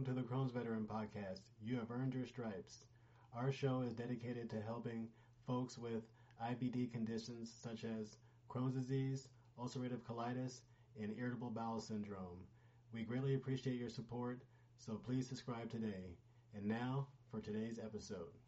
[0.00, 1.40] welcome to the Crohn's Veteran Podcast.
[1.60, 2.84] You have earned your stripes.
[3.36, 5.08] Our show is dedicated to helping
[5.46, 6.04] folks with
[6.42, 8.16] IBD conditions such as
[8.48, 9.28] Crohn's disease,
[9.58, 10.60] ulcerative colitis,
[10.98, 12.46] and irritable bowel syndrome.
[12.94, 14.40] We greatly appreciate your support,
[14.78, 16.16] so please subscribe today.
[16.54, 18.38] And now for today's episode.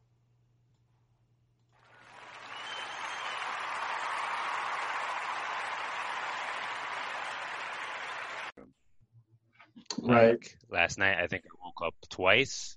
[10.13, 10.31] Right.
[10.33, 12.77] Like, last night, I think I woke up twice,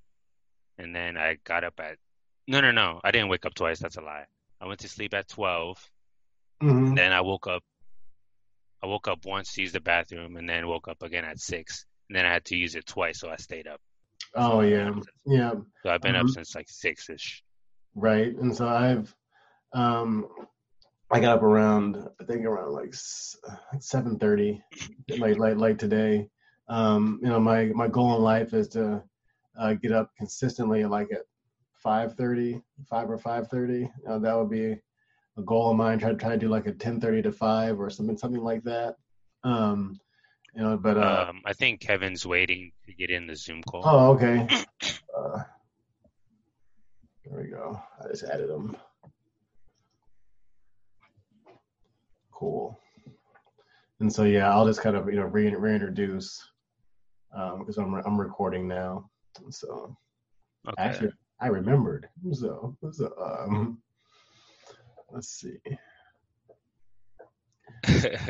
[0.77, 1.97] and then I got up at.
[2.47, 2.99] No, no, no.
[3.03, 3.79] I didn't wake up twice.
[3.79, 4.25] That's a lie.
[4.61, 5.77] I went to sleep at 12.
[6.61, 7.63] hmm Then I woke up.
[8.83, 11.85] I woke up once to use the bathroom, and then woke up again at six.
[12.09, 13.81] And then I had to use it twice, so I stayed up.
[14.35, 14.93] Oh yeah,
[15.25, 15.53] yeah.
[15.83, 16.33] So I've been up Mhm.
[16.33, 17.43] since like six ish.
[17.95, 18.35] Right.
[18.35, 19.15] And so I've,
[19.73, 20.27] um,
[21.09, 22.93] I got up around I think around like
[23.79, 24.61] seven thirty,
[25.17, 26.29] like like like today.
[26.67, 29.03] Um, you know, my my goal in life is to
[29.59, 31.21] uh, get up consistently like at
[31.83, 33.91] 5:30, 5 or 5:30.
[34.07, 34.71] Uh, that would be
[35.37, 35.99] a goal of mine.
[35.99, 38.95] Try to try to do like a 10:30 to 5 or something something like that.
[39.43, 39.99] Um,
[40.55, 43.81] you know, but uh, Um, I think Kevin's waiting to get in the Zoom call.
[43.85, 44.47] oh okay.
[45.15, 45.43] Uh,
[47.25, 47.79] there we go.
[48.03, 48.75] I just added them.
[52.31, 52.79] Cool.
[53.99, 56.43] And so yeah, I'll just kind of you know re- reintroduce
[57.59, 59.09] because I'm I'm recording now.
[59.49, 59.95] So
[60.67, 60.75] Okay.
[60.77, 61.11] actually,
[61.41, 62.07] I remembered.
[62.31, 63.81] So, so um,
[65.11, 65.57] let's see.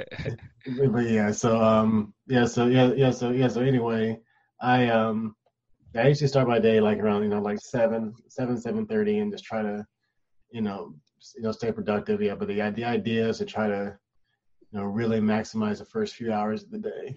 [0.91, 4.19] But yeah, so um, yeah, so yeah, yeah, so yeah, so anyway,
[4.59, 5.35] I um,
[5.95, 9.31] I usually start my day like around you know like seven, seven, seven thirty, and
[9.31, 9.85] just try to,
[10.49, 10.95] you know,
[11.35, 12.19] you know, stay productive.
[12.19, 13.95] Yeah, but the the idea is to try to,
[14.71, 17.15] you know, really maximize the first few hours of the day.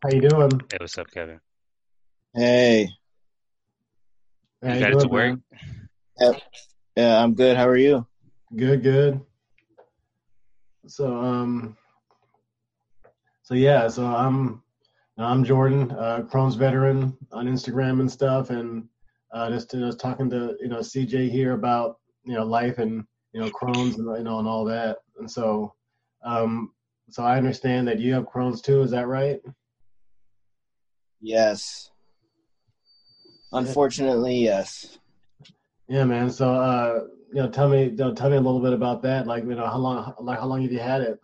[0.00, 0.60] How you doing?
[0.70, 1.40] hey, what's up, Kevin?
[2.32, 2.88] Hey,
[4.62, 5.40] How You got it to work?
[6.20, 6.34] man?
[6.94, 7.56] yeah, I'm good.
[7.56, 8.06] How are you?
[8.54, 9.20] Good, good.
[10.86, 11.76] So um,
[13.42, 14.62] so yeah, so I'm
[15.18, 18.88] I'm Jordan, uh, Crohn's veteran on Instagram and stuff, and
[19.32, 23.04] uh, just you know, talking to you know CJ here about you know life and
[23.32, 25.74] you know Crohn's and you know and all that, and so
[26.22, 26.72] um,
[27.10, 28.82] so I understand that you have Crohn's too.
[28.82, 29.40] Is that right?
[31.20, 31.90] Yes.
[33.52, 34.98] Unfortunately, yes.
[35.88, 36.30] Yeah, man.
[36.30, 37.00] So uh,
[37.32, 39.26] you know, tell me, you know, tell me a little bit about that.
[39.26, 41.18] Like, you know, how long, like, how long have you had it?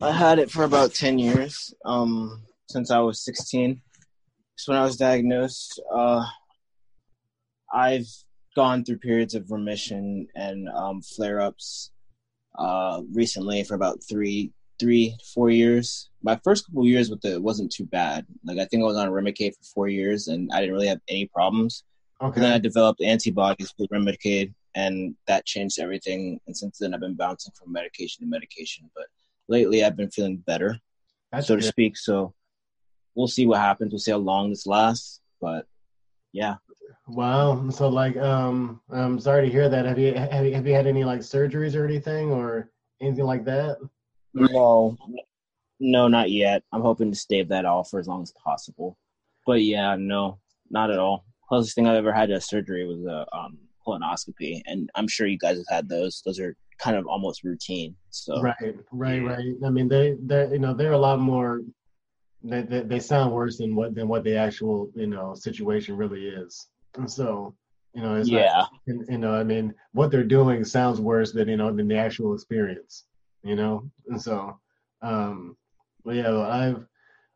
[0.00, 3.80] I had it for about 10 years, um, since I was 16.
[4.56, 6.24] So when I was diagnosed, uh,
[7.72, 8.08] I've
[8.54, 11.90] gone through periods of remission and um, flare-ups
[12.58, 16.10] uh, recently for about three, three, four years.
[16.24, 18.26] My first couple years with it wasn't too bad.
[18.44, 21.00] Like I think I was on Remicade for four years, and I didn't really have
[21.08, 21.84] any problems.
[22.20, 26.40] And then I developed antibodies for Remicade, and that changed everything.
[26.46, 28.90] And since then, I've been bouncing from medication to medication.
[28.94, 29.06] But
[29.48, 30.78] lately, I've been feeling better,
[31.30, 31.96] That's so to speak.
[31.96, 32.34] So
[33.14, 33.92] we'll see what happens.
[33.92, 35.20] We'll see how long this lasts.
[35.40, 35.66] But
[36.32, 36.56] yeah,
[37.06, 37.68] Wow.
[37.70, 39.84] So like, um, I'm sorry to hear that.
[39.84, 43.44] Have you have you have you had any like surgeries or anything or anything like
[43.44, 43.78] that?
[44.34, 44.96] No,
[45.80, 46.62] no, not yet.
[46.72, 48.98] I'm hoping to stave that off for as long as possible.
[49.46, 50.38] But yeah, no,
[50.70, 51.24] not at all.
[51.48, 55.38] Closest thing I've ever had to surgery was a um, colonoscopy, and I'm sure you
[55.38, 56.22] guys have had those.
[56.24, 57.94] Those are kind of almost routine.
[58.10, 58.54] So Right,
[58.90, 59.28] right, Yeah.
[59.28, 59.54] right.
[59.64, 61.62] I mean, they they you know they're a lot more.
[62.44, 66.28] They, they they sound worse than what than what the actual you know situation really
[66.28, 66.68] is.
[66.96, 67.54] And so
[67.94, 71.48] you know, it's yeah, and, you know, I mean, what they're doing sounds worse than
[71.48, 73.04] you know than the actual experience.
[73.44, 74.58] You know, and so,
[75.02, 75.56] um,
[76.04, 76.86] but yeah, I've,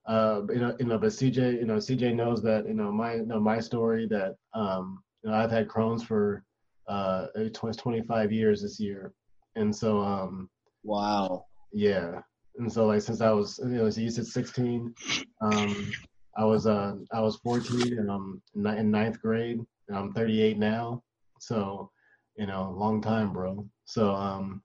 [0.06, 3.14] uh, you know, you know, but CJ, you know, CJ knows that you know my,
[3.14, 6.44] you know, my story that um, you know, I've had Crohn's for
[6.88, 9.12] uh 20, 25 years this year,
[9.56, 10.48] and so um,
[10.84, 11.46] wow.
[11.72, 12.20] yeah,
[12.58, 14.94] and so like since I was, you know, so you said 16,
[15.40, 15.96] um,
[16.36, 19.60] I was uh I was 14 and I'm in ninth grade.
[19.88, 21.02] And I'm 38 now,
[21.38, 21.90] so
[22.36, 23.66] you know, long time, bro.
[23.84, 24.62] So um,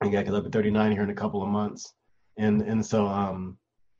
[0.00, 1.92] I got up at 39 here in a couple of months,
[2.36, 3.58] and and so um,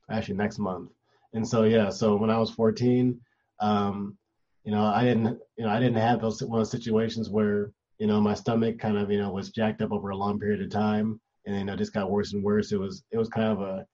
[0.09, 0.91] actually next month,
[1.33, 3.19] and so yeah, so when I was 14,
[3.59, 4.17] um,
[4.63, 7.71] you know, I didn't, you know, I didn't have those one of those situations where
[7.97, 10.61] you know my stomach kind of you know was jacked up over a long period
[10.61, 12.71] of time and you know just got worse and worse.
[12.71, 13.85] It was it was kind of a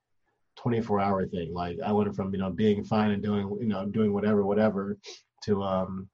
[0.58, 1.54] 24 hour thing.
[1.54, 4.98] Like I went from you know being fine and doing you know doing whatever whatever
[5.46, 6.08] to um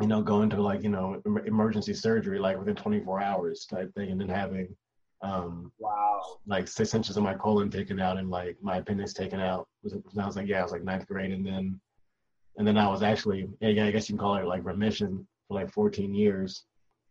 [0.00, 4.10] you know going to like you know emergency surgery like within 24 hours type thing,
[4.10, 4.68] and then having
[5.22, 6.20] um, Wow.
[6.46, 9.68] like six inches of my colon taken out and like my appendix taken out.
[9.82, 11.80] Was it, I was like, yeah, I was like ninth grade, and then
[12.56, 15.54] and then I was actually, yeah, I guess you can call it like remission for
[15.54, 16.64] like 14 years,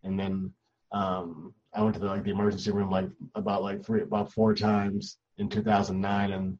[0.04, 0.54] and then
[0.92, 4.54] um, I went to the like the emergency room like about like three about four
[4.54, 6.58] times in 2009, and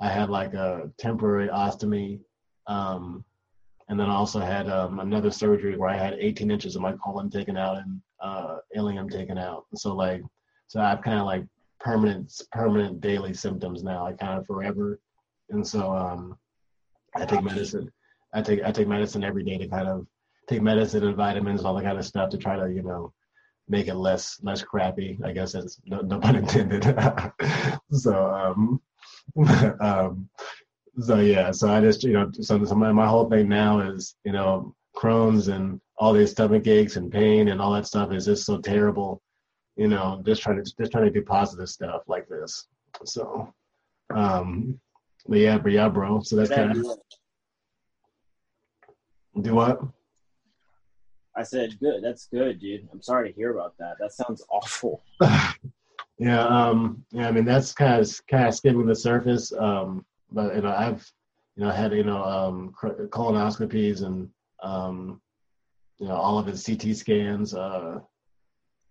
[0.00, 2.20] I had like a temporary ostomy,
[2.68, 3.24] um,
[3.88, 6.92] and then I also had um, another surgery where I had 18 inches of my
[6.92, 9.66] colon taken out and uh, ileum taken out.
[9.74, 10.22] So like,
[10.72, 11.44] so I've kind of like
[11.80, 14.98] permanent permanent daily symptoms now, like kind of forever,
[15.50, 16.38] and so um,
[17.14, 17.92] I take medicine.
[18.32, 20.06] I take I take medicine every day to kind of
[20.48, 23.12] take medicine and vitamins all that kind of stuff to try to you know
[23.68, 25.18] make it less less crappy.
[25.22, 26.84] I guess that's no, no pun intended.
[27.92, 28.80] so um,
[29.82, 30.26] um,
[31.00, 34.16] so yeah, so I just you know so, so my my whole thing now is
[34.24, 38.24] you know Crohn's and all these stomach aches and pain and all that stuff is
[38.24, 39.20] just so terrible.
[39.76, 42.68] You know, just trying to just trying to do positive stuff like this.
[43.04, 43.52] So,
[44.14, 44.78] um,
[45.26, 46.20] but yeah, but yeah, bro.
[46.22, 46.86] So that's kind of
[49.40, 49.80] do what?
[51.34, 52.02] I said, good.
[52.02, 52.88] That's good, dude.
[52.92, 53.96] I'm sorry to hear about that.
[53.98, 55.02] That sounds awful.
[56.18, 57.28] yeah, um, yeah.
[57.28, 59.52] I mean, that's kind of kind of skimming the surface.
[59.52, 61.10] Um, but you know, I've
[61.56, 64.28] you know had you know um, colonoscopies and
[64.62, 65.20] um,
[65.98, 67.54] you know all of his CT scans.
[67.54, 68.00] Uh,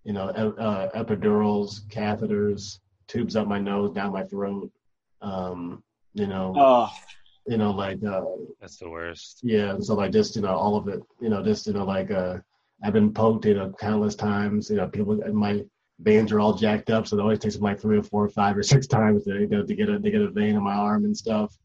[0.04, 4.72] you know, e- uh, epidurals, catheters, tubes up my nose, down my throat.
[5.22, 5.84] Um,
[6.14, 6.90] you know, Oh,
[7.48, 8.22] you know, like uh,
[8.60, 9.40] That's the worst.
[9.44, 12.12] yeah, so like just you know all of it, you know, just you know like
[12.12, 12.38] uh,
[12.84, 14.70] I've been poked you know countless times.
[14.70, 15.64] You know, people my
[16.00, 18.30] veins are all jacked up, so it always takes them like three or four, or
[18.30, 20.64] five or six times to you know to get a to get a vein in
[20.64, 21.56] my arm and stuff.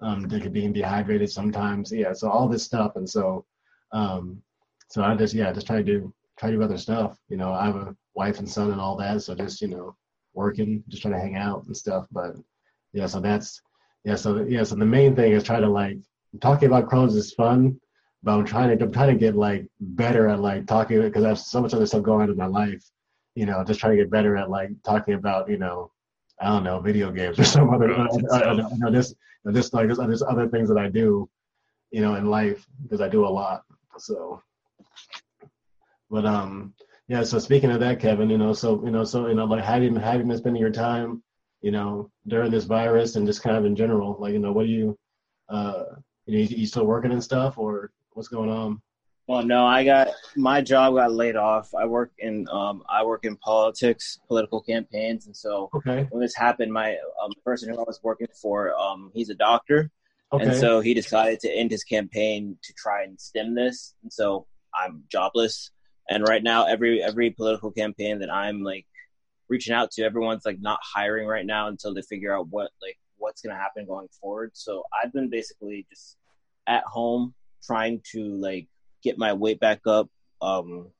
[0.00, 1.90] Um, they could being dehydrated sometimes.
[1.92, 3.44] Yeah, so all this stuff, and so
[3.92, 4.42] um,
[4.88, 7.18] so I just yeah just try to do try to do other stuff.
[7.28, 9.96] You know, I have a wife and son and all that, so just you know
[10.34, 12.06] working, just trying to hang out and stuff.
[12.10, 12.36] But
[12.92, 13.60] yeah, so that's
[14.04, 15.98] yeah, so yeah, so the main thing is try to like
[16.40, 17.80] talking about Crohn's is fun,
[18.22, 21.28] but I'm trying to I'm trying to get like better at like talking because I
[21.28, 22.82] have so much other stuff going on in my life.
[23.34, 25.90] You know, just trying to get better at like talking about you know,
[26.40, 27.94] I don't know, video games or some other.
[27.94, 29.14] I, I, know this
[29.44, 31.28] this like there's, there's other things that I do,
[31.90, 33.62] you know, in life because I do a lot.
[33.98, 34.42] So,
[36.14, 36.74] but um,
[37.08, 37.24] yeah.
[37.24, 39.78] So speaking of that, Kevin, you know, so you know, so you know, like how
[39.78, 41.22] do you how have you been spending your time?
[41.64, 44.18] you know, during this virus and just kind of in general?
[44.20, 44.98] Like, you know, what do you,
[45.48, 45.84] uh,
[46.26, 48.82] you, know, you, you still working and stuff or what's going on?
[49.26, 51.74] well, no, I got my job got laid off.
[51.74, 56.06] I work in um, I work in politics, political campaigns, and so Okay.
[56.10, 59.90] when this happened, my um, person who I was working for, um, he's a doctor,
[60.34, 60.44] Okay.
[60.44, 63.94] and so he decided to end his campaign to try and stem this.
[64.02, 65.70] And so I'm jobless,
[66.10, 68.86] and right now, every every political campaign that I'm like
[69.48, 72.98] reaching out to, everyone's like not hiring right now until they figure out what like
[73.16, 74.50] what's going to happen going forward.
[74.54, 76.16] So I've been basically just
[76.66, 78.68] at home trying to like
[79.02, 80.08] get my weight back up,
[80.42, 80.90] um,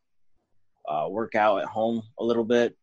[0.89, 2.77] uh, work out at home a little bit,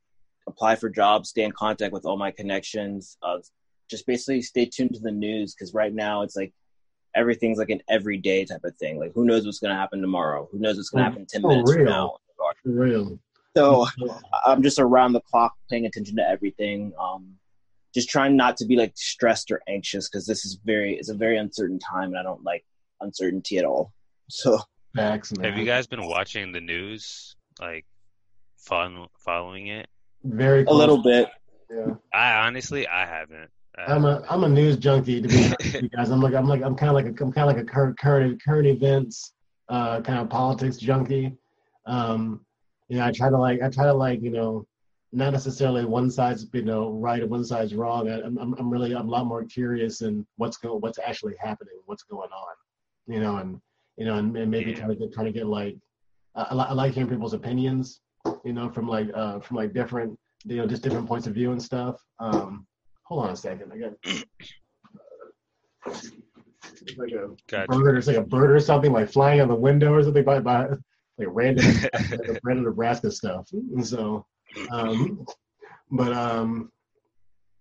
[0.48, 3.38] apply for jobs, stay in contact with all my connections, uh,
[3.90, 6.54] just basically stay tuned to the news because right now it's like
[7.16, 9.00] everything's like an everyday type of thing.
[9.00, 10.48] Like who knows what's going to happen tomorrow?
[10.52, 12.18] Who knows what's going to Oh, happen ten oh, minutes from now?
[12.64, 13.20] For real.
[13.56, 13.86] So
[14.46, 16.94] I'm just around the clock paying attention to everything.
[17.00, 17.36] Um,
[17.94, 21.14] just trying not to be like stressed or anxious because this is very it's a
[21.14, 22.64] very uncertain time and I don't like
[23.02, 23.94] uncertainty at all.
[24.30, 24.60] So
[24.96, 25.32] Facts.
[25.42, 27.36] Have you guys been watching the news?
[27.60, 27.86] Like,
[28.58, 29.88] fun following it?
[30.24, 31.30] Very a little bit.
[31.70, 31.96] Yeah.
[32.14, 33.50] I honestly, I haven't.
[33.88, 36.10] I'm a I'm a news junkie to be honest with you guys.
[36.10, 37.98] I'm like I'm like I'm kind of like a, I'm kind of like a current
[37.98, 39.34] current current events
[39.70, 41.36] uh kind of politics junkie.
[41.86, 42.46] Um,
[42.90, 44.66] you know, I try to like I try to like you know
[45.14, 48.10] not necessarily one side's you know right and one side's wrong.
[48.10, 51.36] I, I'm I'm I'm really I'm a lot more curious in what's go what's actually
[51.40, 52.56] happening, what's going on,
[53.08, 53.60] you know, and
[53.98, 54.80] you know, and, and maybe Yeah.
[54.80, 55.76] try to get trying to get like
[56.36, 58.02] I, I I like hearing people's opinions,
[58.46, 61.52] you know, from like uh from like different you know just different points of view
[61.52, 62.04] and stuff.
[62.20, 62.66] Um,
[63.12, 63.92] hold on a second, I got.
[66.82, 67.68] It's like a Gotcha.
[67.68, 70.40] bird, it's like a bird or something, like flying on the window or something by,
[70.40, 70.68] by
[71.18, 73.50] like random, like random Nebraska stuff.
[73.52, 74.26] And so,
[74.72, 75.26] um,
[75.92, 76.72] but um,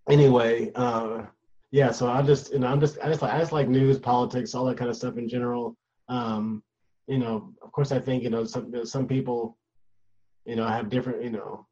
[0.08, 1.22] anyway, uh,
[1.72, 1.90] yeah.
[1.90, 4.54] So I just, you know, I'm just, I just like, I just like news, politics,
[4.54, 5.76] all that kind of stuff in general.
[6.08, 6.62] Um,
[7.08, 9.58] you know, of course, I think you know some some people,
[10.44, 11.66] you know, have different, you know,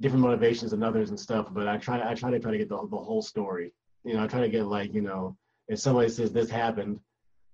[0.00, 1.48] different motivations than others and stuff.
[1.52, 3.72] But I try, to I try to try to get the the whole story.
[4.04, 5.36] You know, I try to get like, you know,
[5.68, 7.00] if somebody says this happened,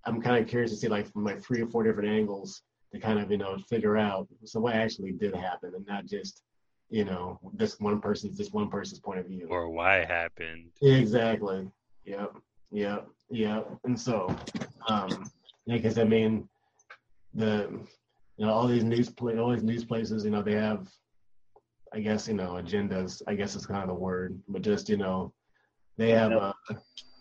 [0.05, 2.99] I'm kind of curious to see like from like three or four different angles to
[2.99, 6.43] kind of you know figure out so what actually did happen and not just
[6.89, 10.71] you know this one person's this one person's point of view or why it happened.
[10.83, 11.69] exactly
[12.05, 12.35] yep
[12.73, 14.35] yep yep and so
[14.89, 15.31] um
[15.67, 16.49] yeah because i mean
[17.35, 17.69] the
[18.37, 20.89] you know all these news pla- all these news places you know they have
[21.95, 24.97] i guess you know agendas i guess is kind of the word but just you
[24.97, 25.33] know
[25.99, 26.53] they have uh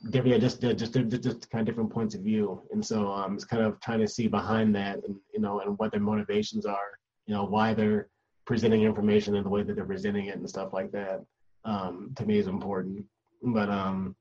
[0.10, 2.62] different yeah, just just just, just kind of different points of view.
[2.72, 5.78] And so um it's kind of trying to see behind that and you know and
[5.78, 6.98] what their motivations are
[7.28, 8.08] you know why they're
[8.46, 11.22] presenting information in the way that they're presenting it and stuff like that
[11.66, 13.06] um to me is important.
[13.44, 14.16] But um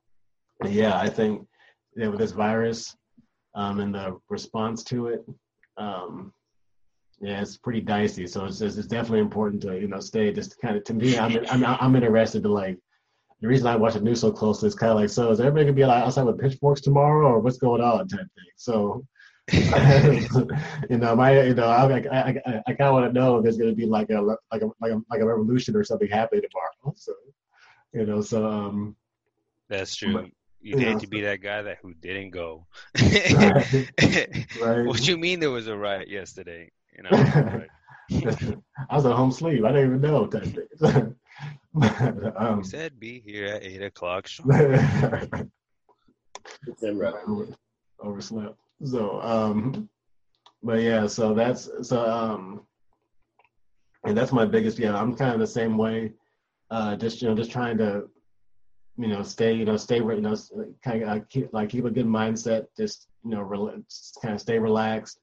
[0.66, 1.46] yeah i think
[1.94, 2.96] that with this virus
[3.54, 5.24] um and the response to it
[5.76, 6.32] um
[7.20, 10.60] yeah it's pretty dicey so it's just, it's definitely important to you know stay just
[10.60, 12.78] kind of to me i'm i'm, I'm interested to like
[13.40, 15.64] the reason I watch the news so closely is kind of like, so is everybody
[15.66, 18.44] gonna be like outside with pitchforks tomorrow, or what's going on, type thing.
[18.56, 19.06] So,
[20.90, 23.44] you know, my, you know, I, I, I, I kind of want to know if
[23.44, 26.42] there's gonna be like a, like a, like a, like a revolution or something happening
[26.42, 26.94] tomorrow.
[26.96, 27.12] So,
[27.92, 28.96] you know, so um,
[29.68, 30.12] That's true.
[30.12, 32.66] But- you yeah, hate to be that guy that who didn't go.
[33.00, 34.86] right.
[34.86, 36.72] what you mean there was a riot yesterday?
[36.98, 37.70] You know, like,
[38.90, 39.64] I was at home sleep.
[39.64, 41.14] I didn't even know type thing.
[41.74, 44.26] But, um, you said be here at eight o'clock.
[44.26, 45.52] sharp.
[47.28, 47.56] Over-
[48.02, 48.56] overslept.
[48.84, 49.88] So, um,
[50.62, 52.62] but yeah, so that's so um,
[54.04, 54.78] and that's my biggest.
[54.78, 56.12] Yeah, I'm kind of the same way.
[56.70, 58.08] Uh, just you know, just trying to,
[58.96, 60.34] you know, stay, you know, stay, you know,
[60.82, 62.66] kind of uh, keep like keep a good mindset.
[62.76, 65.20] Just you know, rel- just kind of stay relaxed.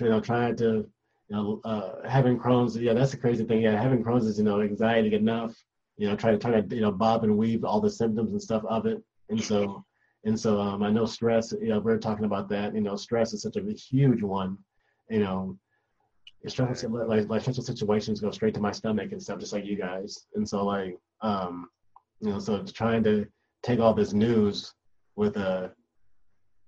[0.00, 0.88] You know, trying to,
[1.28, 2.76] you know, uh, having Crohn's.
[2.76, 3.62] Yeah, that's the crazy thing.
[3.62, 5.54] Yeah, having Crohn's is you know anxiety enough.
[5.96, 8.42] You know, try to try to you know bob and weave all the symptoms and
[8.42, 9.84] stuff of it, and so
[10.24, 12.74] and so um, I know stress, you know, we are talking about that.
[12.74, 14.56] You know, stress is such a huge one.
[15.10, 15.58] You know,
[16.46, 19.76] stressful like like stressful situations go straight to my stomach and stuff, just like you
[19.76, 20.26] guys.
[20.34, 21.68] And so like um,
[22.20, 23.26] you know, so trying to
[23.62, 24.72] take all this news
[25.16, 25.72] with a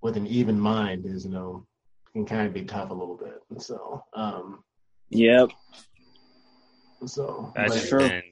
[0.03, 1.67] with an even mind is you know
[2.14, 3.42] can kind of be tough a little bit.
[3.61, 4.62] So um,
[5.11, 5.50] Yep.
[7.06, 7.99] so That's but- just Sure.
[8.09, 8.23] been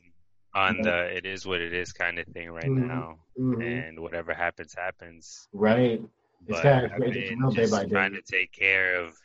[0.54, 2.86] on the it is what it is kind of thing right Mhm.
[2.88, 5.48] now, mhm, and whatever happens happens.
[5.52, 6.02] right.
[6.48, 9.16] It's kind of I've it's been real day just by trying to take care of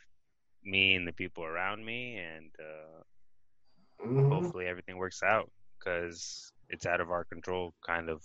[0.62, 4.28] me and the people around me, and uh, Mhm.
[4.32, 8.24] hopefully everything works out because it's out of our control, kind of.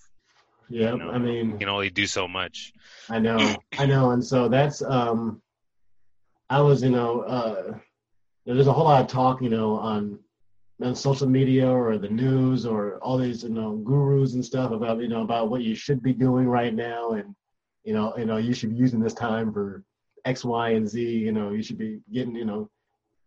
[0.70, 2.72] Yeah, you know, I mean, you can only do so much.
[3.10, 5.42] I know, I know, and so that's um,
[6.50, 7.78] I was, you know, uh,
[8.46, 10.20] there's a whole lot of talk, you know, on
[10.82, 15.00] on social media or the news or all these, you know, gurus and stuff about,
[15.00, 17.34] you know, about what you should be doing right now, and
[17.84, 19.84] you know, you know, you should be using this time for
[20.26, 21.02] X, Y, and Z.
[21.02, 22.70] You know, you should be getting, you know,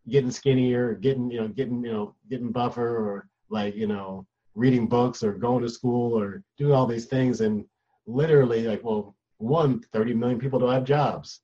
[0.08, 4.86] getting skinnier, getting, you know, getting, you know, getting buffer, or like, you know, reading
[4.86, 7.64] books or going to school or doing all these things, and
[8.06, 11.40] literally, like, well, one, 30 million people don't have jobs.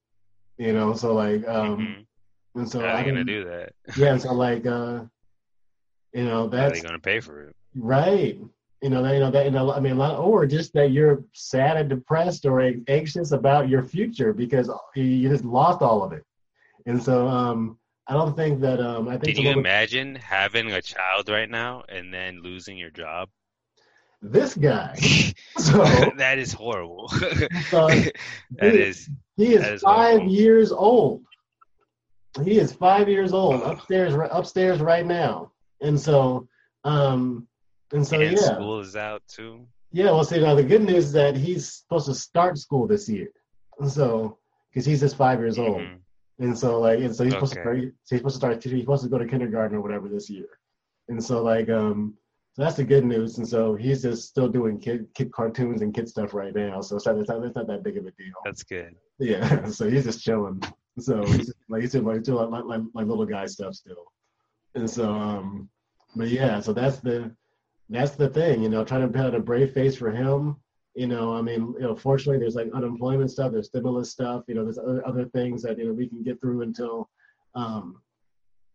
[0.58, 2.06] You know, so like, um, Mhm.
[2.54, 3.74] and so How are they gonna do that?
[3.94, 5.04] yeah, so like, uh,
[6.12, 7.56] you know, How are that's they gonna pay for it?
[7.74, 8.38] right.
[8.82, 10.90] You know, that, you know that, you know, I mean, a lot- or just that
[10.90, 16.12] you're sad and depressed or anxious about your future because you just lost all of
[16.12, 16.24] it.
[16.86, 17.78] And so, um,
[18.08, 21.84] I don't think that, um, I think Can you imagine having a child right now
[21.88, 23.30] and then losing your job?
[24.22, 24.96] this guy.
[25.56, 27.08] So, that is horrible.
[27.70, 28.10] so
[28.58, 30.32] that is He is is five horrible.
[30.32, 31.22] years old.
[32.44, 35.52] He is five years old upstairs upstairs right now.
[35.80, 36.48] And so
[36.84, 37.46] um
[37.92, 38.54] and so and yeah.
[38.54, 39.66] school is out too.
[39.92, 43.08] Yeah, well see now the good news is that he's supposed to start school this
[43.08, 43.28] year.
[43.80, 44.38] And so
[44.70, 45.82] because he's just five years old.
[45.82, 45.98] Mhm.
[46.38, 48.82] And so like and so he's supposed to start so he's supposed to start he's
[48.82, 50.48] supposed to go to kindergarten or whatever this year.
[51.08, 52.14] And so like um
[52.54, 53.38] so that's the good news.
[53.38, 56.82] And so he's just still doing kid kid cartoons and kid stuff right now.
[56.82, 58.34] So it's not, it's not, it's not that big of a deal.
[58.44, 58.94] That's good.
[59.18, 60.62] Yeah, so he's just chilling.
[60.98, 64.04] So he's just, like he's doing like, doing like, like like little guy stuff still.
[64.74, 65.70] And so um
[66.14, 67.34] but yeah, so that's the
[67.88, 70.56] that's the thing, you know, trying to put out a brave face for him.
[70.94, 74.54] You know, I mean, you know, fortunately there's like unemployment stuff, there's stimulus stuff, you
[74.54, 77.08] know, there's other other things that, you know, we can get through until
[77.54, 78.02] um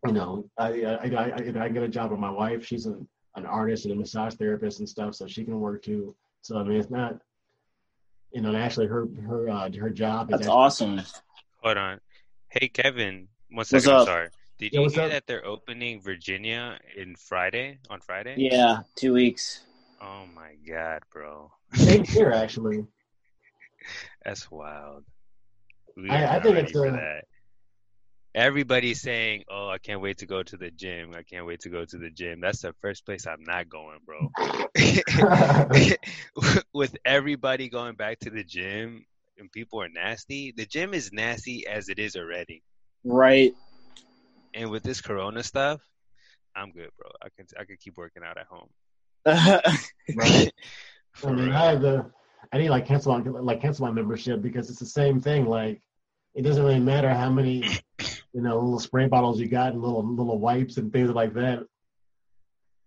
[0.08, 2.66] you know, I I I, I, I get a job with my wife.
[2.66, 6.16] She's an, an artist and a massage therapist and stuff, so she can work too.
[6.42, 7.20] So I mean it's not
[8.34, 11.02] you know, actually her her uh, her job is That's actually, awesome.
[11.64, 12.00] Hold on.
[12.50, 13.92] Hey Kevin, one What's second.
[13.92, 14.30] I'm sorry.
[14.60, 15.12] Did Yeah, you what's hear up?
[15.12, 18.36] that they're opening Virginia in Friday on Friday?
[18.38, 19.62] Yeah, two weeks.
[20.02, 22.86] Oh my god, bro, Same here, actually.
[24.26, 25.04] that's wild.
[25.96, 27.26] We I- I think it's, for that.
[28.38, 31.14] Everybody's saying, "Oh, I can't wait to go to the gym.
[31.16, 34.00] I can't wait to go to the gym." That's the first place I'm not going,
[34.06, 34.32] bro.
[36.74, 39.06] With everybody going back to the gym
[39.40, 42.64] and people are nasty, the gym is nasty as it is already.
[43.04, 43.54] Right.
[44.54, 45.82] And with this corona stuff,
[46.56, 47.10] I'm good, bro.
[47.22, 48.70] I can I can keep working out at home.
[50.16, 50.52] Right.
[51.14, 51.56] For I mean, real.
[51.56, 52.12] I have the,
[52.54, 55.48] I need like cancel my like cancel my membership because it's the same thing.
[55.48, 55.82] Like,
[56.34, 57.68] it doesn't really matter how many,
[58.38, 61.66] you know, little spray bottles you got and little little wipes and things like that.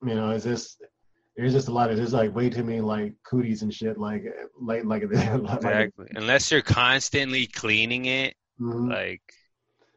[0.07, 0.81] You know, it's just
[1.37, 4.23] there's just a lot of there's like way too many like cooties and shit like
[4.61, 6.07] like like, like exactly.
[6.15, 8.91] Unless you're constantly cleaning it, Mhm.
[8.91, 9.23] like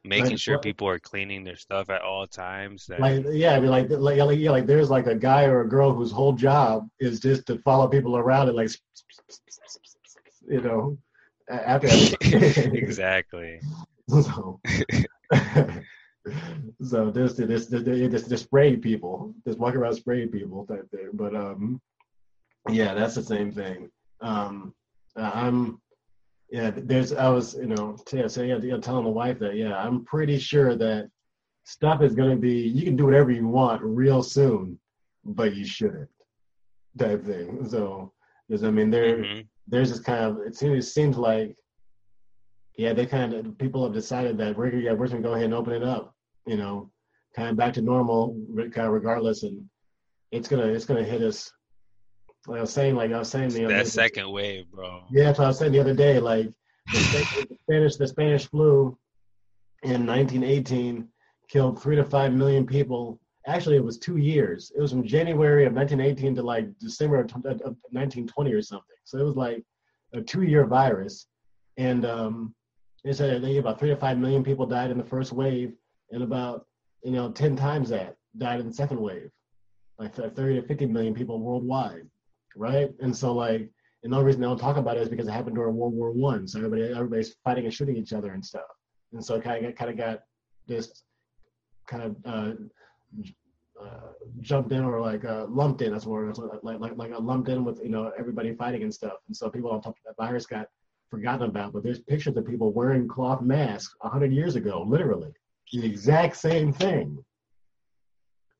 [0.03, 2.87] making Like, sure people are cleaning their stuff at all times.
[2.87, 5.61] That, Like yeah, I mean like like like, yeah, like there's like a guy or
[5.61, 8.71] a girl whose whole job is just to follow people around and like
[10.49, 10.97] you know
[11.47, 11.89] after
[12.75, 13.61] exactly.
[14.09, 14.59] So
[16.83, 19.33] so this this this this spraying people.
[19.45, 21.09] Just walking around spraying people type thing.
[21.13, 21.81] But um
[22.69, 23.89] yeah that's the same thing.
[24.21, 24.73] Um
[25.15, 25.79] uh, i'm
[26.49, 30.03] yeah there's i was you know yeah, so yeah, telling the wife that yeah i'm
[30.05, 31.09] pretty sure that
[31.65, 34.77] stuff is going to be you can do whatever you want real soon
[35.23, 36.09] but you shouldn't
[36.97, 37.67] type thing.
[37.69, 38.11] So
[38.47, 39.47] because i mean there Mhm.
[39.67, 41.55] there's this kind of it seems it seems like
[42.77, 45.53] yeah they kind of people have decided that we're yeah we're gonna go ahead and
[45.53, 46.15] open it up
[46.45, 46.89] you know
[47.35, 49.67] kind of back to normal kind of regardless and
[50.31, 51.51] it's gonna it's gonna hit us.
[52.47, 55.03] Like I was saying like I was saying the other That second wave, bro.
[55.11, 56.49] yeah that's what I was saying the other day like
[56.91, 56.99] the
[57.61, 58.97] Spanish the Spanish flu
[59.83, 61.07] in 1918
[61.49, 63.19] killed three to five million people.
[63.45, 64.71] Actually it was two years.
[64.75, 68.97] It was from January of 1918 to like December of, of of 1920 or something.
[69.03, 69.63] So it was like
[70.13, 71.27] a two year virus.
[71.77, 72.55] And um
[73.03, 75.73] they said they about three to five million people died in the first wave
[76.11, 76.65] and about
[77.03, 79.29] you know 10 times that died in the second wave
[79.99, 82.07] like 30 to 50 million people worldwide
[82.55, 83.69] right and so like
[84.03, 85.93] and the only reason they don't talk about it is because it happened during world
[85.93, 88.63] war one so everybody everybody's fighting and shooting each other and stuff
[89.13, 90.23] and so kind of kind of got
[90.67, 91.03] this
[91.87, 92.53] kind of uh,
[93.81, 94.11] uh,
[94.41, 95.91] jumped in or like uh, lumped in.
[95.91, 99.17] That's what like like like lumped in with you know everybody fighting and stuff.
[99.27, 100.67] And so people on top of that virus got
[101.13, 101.73] forgotten about.
[101.73, 105.31] But there's pictures of people wearing cloth masks a hundred years ago, literally
[105.71, 107.23] the exact same thing.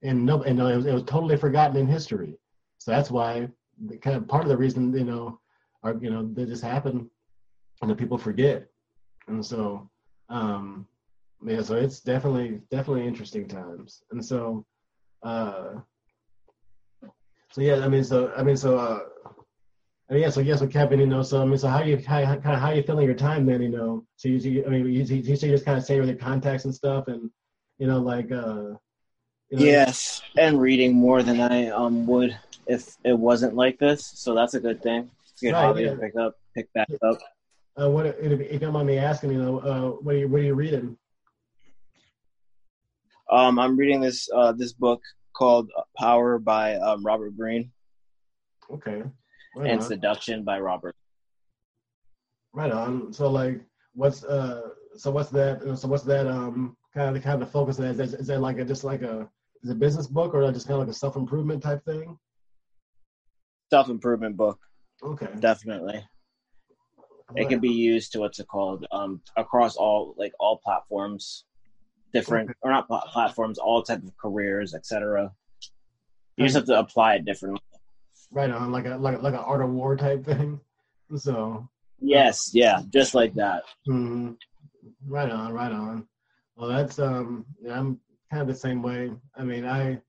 [0.01, 2.35] And no, and it was, it was totally forgotten in history.
[2.79, 3.47] So that's why
[3.87, 5.39] the kind of part of the reason you know,
[5.83, 7.09] are you know they just happen,
[7.81, 8.67] and the people forget.
[9.27, 9.89] And so,
[10.29, 10.85] um,
[11.45, 14.01] yeah, so it's definitely definitely interesting times.
[14.11, 14.65] And so,
[15.23, 15.75] uh,
[17.51, 18.99] so yeah, I mean, so I mean, so uh,
[20.13, 21.97] I mean, yeah, so yeah, so Kevin, you know, so I mean, so how you
[21.97, 24.05] how, how kind of how you feeling your time then, you know?
[24.15, 26.65] So you, you I mean, you, you, you just kind of stay with your contacts
[26.65, 27.31] and stuff, and
[27.79, 28.77] you know, like uh,
[29.49, 34.05] you know, Yes, and reading more than I um would if it wasn't like this.
[34.05, 35.09] So that's a good thing.
[35.41, 35.89] Good Right, hobby yeah.
[35.89, 37.17] to pick up, pick back up.
[37.81, 40.27] Uh, what if if you don't mind me asking, you know, uh, what are you
[40.27, 40.95] what are you reading?
[43.31, 45.01] Um, I'm reading this uh this book
[45.35, 47.71] called Power by um, Robert Greene
[48.71, 49.03] Okay,
[49.55, 49.87] right and on.
[49.87, 50.95] Seduction by Robert.
[52.53, 53.11] Right on.
[53.13, 53.61] So like,
[53.93, 55.77] what's uh, so what's that?
[55.77, 56.27] So what's that?
[56.27, 58.83] Um, kind of the kind of focus of that is, is that like a just
[58.83, 59.29] like a
[59.63, 62.17] is it a business book or just kind of like a self improvement type thing?
[63.71, 64.59] Self improvement book,
[65.01, 65.29] Okay.
[65.39, 66.05] definitely.
[67.35, 71.45] It can be used to what's it called um across all like all platforms,
[72.13, 75.31] different or not pla- platforms, all type of careers, etc.
[76.37, 77.61] You just have to apply it differently.
[78.33, 80.59] Right on, like a like a, like an art of war type thing.
[81.15, 81.69] So,
[81.99, 83.63] Yes, yeah, just like that.
[83.87, 84.35] mhm.
[85.07, 86.07] right on, right on.
[86.55, 87.99] Well, that's um, yeah, I'm
[88.31, 89.11] kind of the same way.
[89.35, 89.99] I mean, I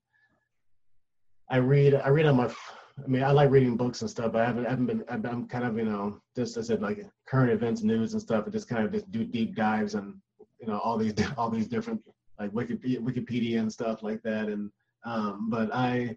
[1.50, 2.52] I read I read on my.
[3.04, 5.04] I mean, I like reading books and stuff, but I haven't, I haven't been.
[5.08, 8.44] I'm kind of, you know, just as I said, like current events, news and stuff,
[8.44, 10.14] and just kind of just do deep dives and
[10.60, 12.00] you know all these all these different
[12.38, 14.48] like Wikipedia, Wikipedia and stuff like that.
[14.48, 14.70] And
[15.04, 16.16] um, but I,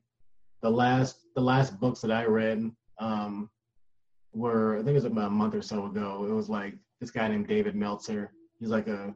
[0.62, 3.50] the last the last books that I read um,
[4.34, 6.26] were I think it was about a month or so ago.
[6.30, 8.32] It was like this guy named David Meltzer.
[8.60, 9.14] He's like a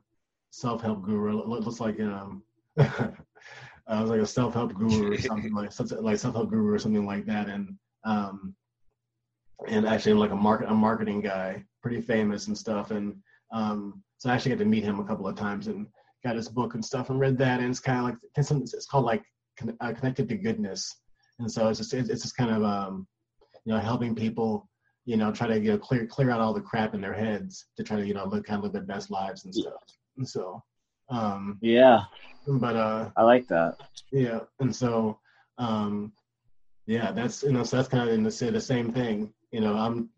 [0.51, 1.39] self help guru.
[1.39, 2.43] It looks like um.
[2.77, 7.25] I was like a self-help guru or something like like self-help guru or something like
[7.25, 8.55] that, and um,
[9.67, 13.15] and actually like a market a marketing guy, pretty famous and stuff, and
[13.51, 15.87] um, so I actually got to meet him a couple of times and
[16.23, 18.85] got his book and stuff and read that, and it's kind of like it's, it's
[18.85, 19.23] called like
[19.81, 21.00] uh, connected to goodness,
[21.41, 23.07] and so it's just it's it's just kind of um,
[23.65, 24.69] you know helping people
[25.05, 27.65] you know try to you know clear clear out all the crap in their heads
[27.75, 29.81] to try to you know live kind of live their best lives and stuff,
[30.17, 30.61] and so
[31.09, 32.05] Um, Yeah,
[32.47, 33.75] but uh, I like that.
[34.11, 35.19] yeah, and so
[35.57, 36.13] um,
[36.87, 39.33] yeah, that's you know, so that's kind of in the the same thing.
[39.51, 40.09] You know, I'm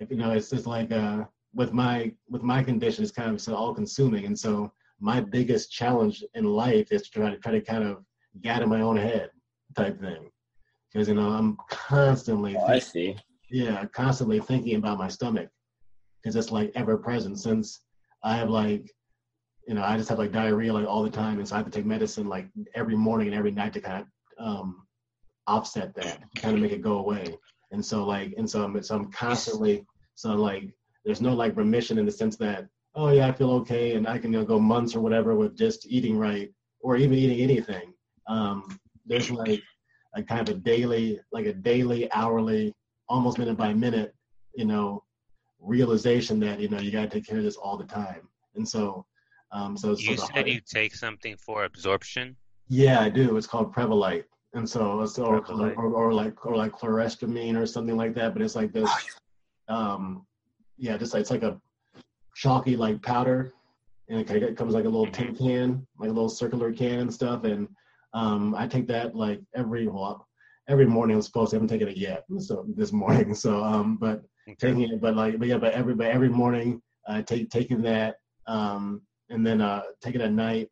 [0.00, 3.40] if you know, it's just like uh, with my with my condition, it's kind of
[3.40, 7.52] so all consuming, and so my biggest challenge in life is to try to try
[7.52, 8.04] to kind of
[8.42, 9.30] get in my own head
[9.76, 10.30] type thing,
[10.92, 13.16] because you know I'm constantly Oh, I see.
[13.50, 15.48] yeah, constantly thinking about my stomach
[16.22, 17.80] because it's like ever present since
[18.22, 18.90] I have like,
[19.66, 21.66] you know, I just have like diarrhea like all the time, and so I have
[21.66, 24.04] to take medicine like every morning and every night to kind
[24.38, 24.86] of um,
[25.46, 27.36] offset that, kind of make it go away.
[27.70, 30.72] And so like, and so I'm, so I'm constantly, so like,
[31.04, 34.18] there's no like remission in the sense that, oh yeah, I feel okay, and I
[34.18, 37.92] can you know, go months or whatever with just eating right or even eating anything.
[38.26, 39.62] Um, there's like
[40.14, 42.74] a kind of a daily, like a daily, hourly,
[43.08, 44.14] almost minute by minute,
[44.54, 45.04] you know,
[45.60, 48.28] realization that you know you got to take care of this all the time.
[48.54, 49.04] And so,
[49.52, 52.36] um, so, You said heart- you take something for absorption.
[52.68, 53.36] yeah, I do.
[53.36, 57.96] It's called Prevalite, and so it's or, or, or like or like chlorestamine or something
[57.96, 58.32] like that.
[58.34, 58.90] But it's like this,
[59.68, 60.26] um,
[60.76, 61.60] yeah, just like it's like a
[62.34, 63.52] chalky like powder,
[64.08, 67.12] and it, it comes like a little tin can, like a little circular can and
[67.12, 67.44] stuff.
[67.44, 67.68] And
[68.14, 70.26] um, I take that like every well,
[70.68, 71.16] every morning.
[71.16, 71.56] I'm supposed to.
[71.56, 73.34] I haven't taken it yet, so this morning.
[73.44, 74.56] So um, but Okay.
[74.68, 78.16] taking it, but like, but yeah, but every but every morning, uh, take taking that,
[78.46, 80.68] um, and then uh, take it at night.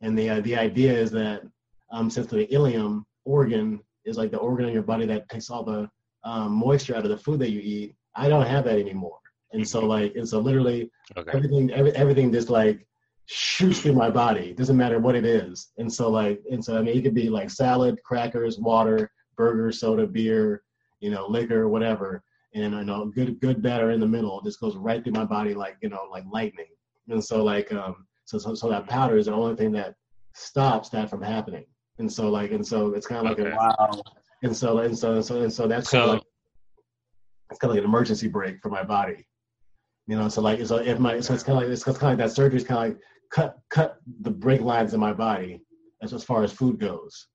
[0.00, 1.42] And the uh, the idea is that
[1.92, 5.62] um, since the ileum organ is like the organ in your body that takes all
[5.62, 5.88] the
[6.24, 9.18] um, moisture out of the food that you eat, I don't have that anymore.
[9.52, 11.30] And so like, and so literally Okay.
[11.32, 12.86] everything every, everything just like
[13.32, 14.52] shoots through my body.
[14.52, 15.70] Doesn't matter what it is.
[15.78, 19.70] And so like, and so I mean, it could be like salad, crackers, water, burger,
[19.72, 20.62] soda, beer,
[21.00, 22.22] you know, liquor, whatever
[22.54, 25.24] and you know good good bad or in the middle just goes right through my
[25.24, 26.66] body like you know like lightning
[27.08, 29.94] and so like um so so, so that powder is the only thing that
[30.34, 31.64] stops that from happening
[31.98, 33.50] and so like and so it's kind of like Okay.
[33.50, 34.02] a Wow.
[34.42, 36.22] and so and so and so and so that's kind So of like
[37.50, 39.26] it's kind of like an emergency brake for my body
[40.06, 42.02] you know so like so if my so it's kind of like it's kind of
[42.02, 45.62] like that surgery is kind of like cut cut the brake lines in my body
[46.02, 47.28] as as far as food goes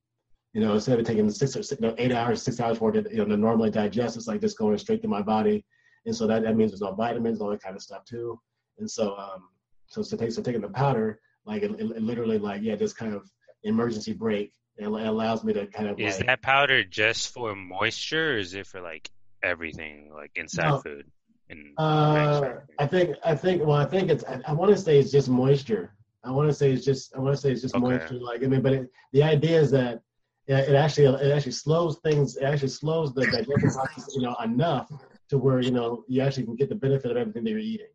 [0.55, 3.03] you know, instead of taking six or six, no, eight hours, six hours for it
[3.03, 5.65] to, you know, to normally digest, it's like just going straight to my body.
[6.05, 8.39] And so that, that means there's no vitamins, all that kind of stuff too.
[8.79, 9.49] And so, um,
[9.87, 13.13] so, so, take, so taking the powder, like it, it literally like, yeah, just kind
[13.13, 13.29] of
[13.63, 14.53] emergency brake.
[14.77, 18.37] It, al- allows me to kind of is like, that powder just for moisture, or
[18.37, 19.11] is it for like
[19.43, 20.79] everything, like inside No.
[20.79, 21.11] food?
[21.49, 24.99] And uh, I think, I think, well, I think it's, I, I want to say
[24.99, 25.93] it's just moisture.
[26.23, 27.83] I want to say it's just, I want to say it's just Okay.
[27.83, 28.15] moisture.
[28.15, 30.01] Like, I mean, but it, the idea is that
[30.47, 32.37] it actually it actually slows things.
[32.37, 34.91] It actually slows the digestion process, you know, enough
[35.29, 37.87] to where you know you actually can get the benefit of everything that you're eating.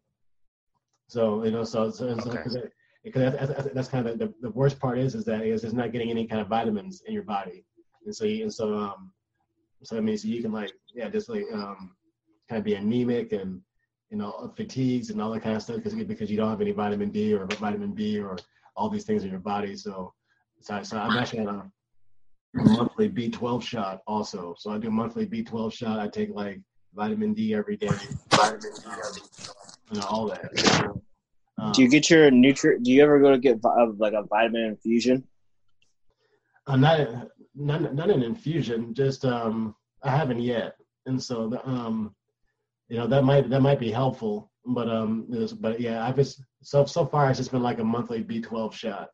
[1.08, 2.72] So you know, so so, so because it-
[3.04, 5.74] because that's, that's, that's kind of the, the worst part is is that is just
[5.74, 7.64] not getting any kind of vitamins in your body,
[8.04, 9.10] and so you, and so um
[9.82, 11.96] so I mean so you can like yeah just like um
[12.50, 13.60] kind of be anemic and
[14.10, 16.72] you know fatigues and all that kind of stuff because because you don't have any
[16.72, 18.36] vitamin D or vitamin B or
[18.76, 19.76] all these things in your body.
[19.76, 20.12] So
[20.60, 21.70] so, so I'm actually on a
[22.54, 24.54] monthly B12 shot also.
[24.58, 25.98] So I do monthly B12 shot.
[25.98, 26.60] I take like
[26.94, 27.96] vitamin D every day,
[28.34, 29.22] vitamin D every,
[29.90, 30.50] you know, all that.
[30.58, 31.02] So,
[31.58, 32.82] um, Do you get your nutri?
[32.82, 35.26] Do you ever go to get vi- uh, like a vitamin infusion?
[36.66, 40.74] uh, not, not not an infusion, just um, I haven't yet,
[41.06, 42.14] and so the, um,
[42.90, 44.50] you know that might that might be helpful.
[44.66, 45.26] But um,
[45.60, 49.08] but yeah, I've just so so far it's just been like a monthly B12 shot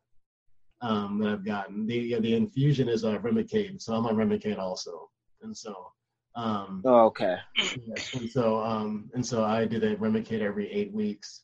[0.81, 1.85] um that I've gotten.
[1.85, 5.09] The yeah, the infusion is uh, Remicade, so I'm on Remicade also,
[5.41, 5.91] and so
[6.35, 6.81] um.
[6.85, 7.37] Oh, okay.
[7.85, 11.43] Yes, and so um and so I do the Remicade every eight weeks,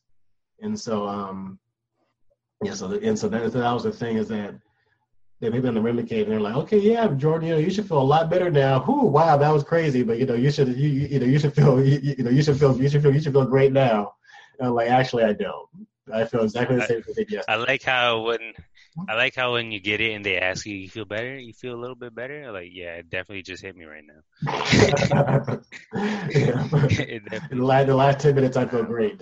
[0.60, 1.58] and so um
[2.64, 4.54] yeah so the, and so that, that was the thing is that
[5.40, 7.88] they me on the Remicade and they're like okay yeah Jordan you know you should
[7.88, 8.84] feel a lot better now.
[8.84, 11.54] Whoo wow that was crazy but you know you should you, you, know you should
[11.54, 14.14] feel you, you know you should feel you should feel you should feel great now.
[14.58, 15.68] And I'm like actually I don't.
[16.12, 17.52] I feel exactly the same as I did yesterday.
[17.52, 18.52] I like how when
[19.08, 21.52] I like how when you get it and they ask you, you feel better, you
[21.52, 22.52] feel a little bit better.
[22.52, 24.20] Like, yeah, it definitely just hit me right now.
[26.30, 26.68] yeah.
[27.50, 29.20] The last, the last 10 minutes I feel great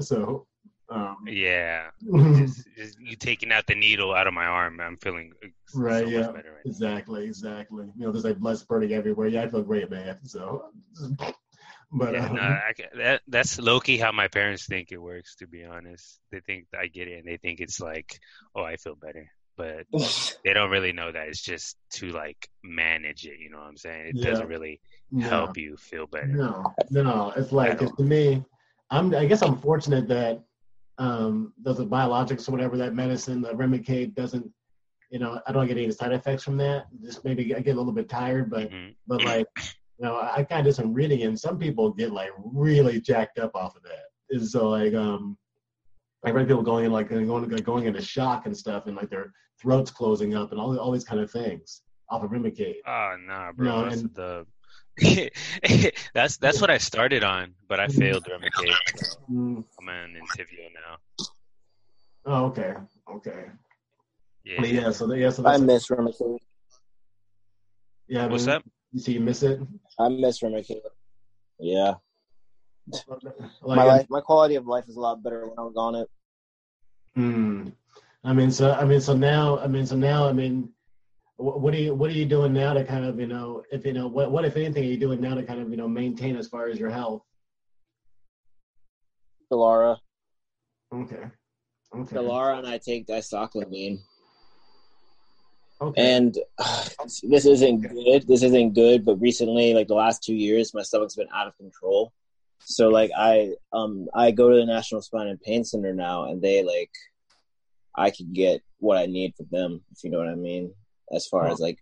[0.00, 0.46] so
[0.94, 1.90] um yeah,
[2.34, 5.32] just, just you taking out the needle out of my arm, I'm feeling
[5.66, 6.32] so Right, much yeah.
[6.32, 6.70] better right now.
[6.70, 7.86] Exactly, exactly.
[7.96, 9.28] You know, there's like blood spurting everywhere.
[9.28, 10.18] Yeah, I feel great, man.
[10.24, 10.70] So,
[11.92, 15.36] but Yeah, um, no, I, that that's low key how my parents think it works.
[15.36, 18.18] To be honest, they think I get it, and they think it's like,
[18.54, 19.86] oh, I feel better, but
[20.44, 23.38] they don't really know that it's just to like manage it.
[23.40, 24.08] You know what I'm saying?
[24.08, 24.28] It Yeah.
[24.28, 24.80] doesn't really
[25.10, 26.44] no, help you feel better.
[26.90, 27.32] no, no.
[27.36, 28.44] It's like to me.
[28.90, 29.14] I'm.
[29.14, 30.44] I guess I'm fortunate that
[30.98, 34.48] um, those are biologics or whatever that medicine, the Remicade doesn't,
[35.10, 36.86] you know, I don't get any side effects from that.
[37.02, 38.94] Just maybe I get a little bit tired, but Mhm.
[39.06, 39.46] but like,
[39.98, 43.38] you know, I kind of did some reading, and some people get like really jacked
[43.38, 44.04] up off of that.
[44.30, 45.36] And so like, um,
[46.24, 49.10] I read people going in like going like, going into shock and stuff, and like
[49.10, 52.76] their throats closing up, and all all these kind of things off of Remicade.
[52.86, 53.66] Oh nah, bro.
[53.66, 54.46] No, that's and- the
[56.14, 58.74] that's that's what I started on, but I failed Remicade.
[59.30, 59.64] Mm.
[59.80, 61.24] I'm on Entyvio now.
[62.26, 62.74] Oh, okay,
[63.10, 63.44] okay.
[64.44, 64.60] Yeah.
[64.60, 66.38] But yeah, so yeah, so I that's, miss Remicade.
[68.06, 68.24] yeah.
[68.24, 68.64] I What's mean, up?
[68.92, 69.60] You see, you miss it.
[69.98, 70.82] I miss Remicade.
[71.58, 71.94] Yeah,
[73.62, 75.94] Like, my life, my quality of life is a lot better when I was on
[75.94, 76.08] it.
[77.14, 77.68] Hmm.
[78.24, 80.73] I mean, so I mean, so now, I mean, so now, I mean, wh-
[81.36, 83.92] what are you, what are you doing now to kind of, you know, if you
[83.92, 86.36] know, what, what if anything are you doing now to kind of, you know, maintain
[86.36, 87.22] as far as your health?
[89.52, 89.98] Delara,
[90.94, 91.24] Okay.
[91.94, 92.16] Okay.
[92.16, 94.00] Delara, and I take dicyclomine.
[95.80, 96.16] Okay.
[96.16, 96.84] And uh,
[97.22, 98.26] this isn't good.
[98.26, 99.04] This isn't good.
[99.04, 102.12] But recently, like the last two years, my stomach's been out of control.
[102.60, 106.40] So like I um I go to the National Spine and Pain Center now, and
[106.40, 106.90] they like
[107.94, 110.72] I can get what I need from them, if you know what I mean,
[111.12, 111.78] as far as like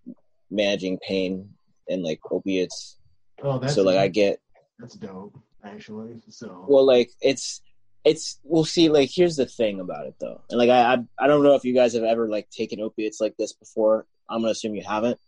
[0.50, 1.48] managing pain
[1.88, 2.98] and like opiates.
[3.42, 4.38] oh, that's so like I get
[4.78, 6.20] that's dope, actually.
[6.28, 6.64] So.
[6.68, 7.60] well like it's
[8.04, 11.26] it's we'll see like here's the thing about it though and like I, I i
[11.28, 14.50] don't know if you guys have ever like taken opiates like this before i'm gonna
[14.50, 15.18] assume you haven't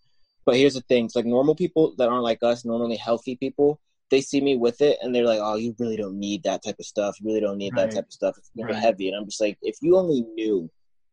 [0.44, 3.78] but here's the thing it's like normal people that aren't like us normally healthy people
[4.10, 6.74] they see me with it and they're like oh you really don't need that type
[6.80, 7.82] of stuff you really don't need Right.
[7.88, 8.82] that type of stuff it's really Right.
[8.82, 10.68] heavy and i'm just like if you only knew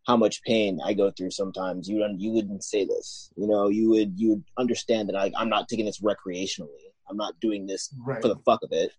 [0.08, 3.70] how much pain i go through sometimes you don't you wouldn't say this you know
[3.70, 7.68] you would you would understand that I, i'm not taking this recreationally i'm not doing
[7.68, 8.22] this right.
[8.22, 8.92] for the fuck of it.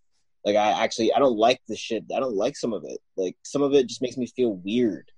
[0.44, 2.04] Like I actually I don't like the shit.
[2.14, 2.98] I don't like some of it.
[3.16, 5.10] Like some of it just makes me feel weird.